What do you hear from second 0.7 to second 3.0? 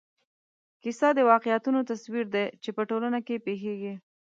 کیسه د واقعیتونو تصویر دی چې په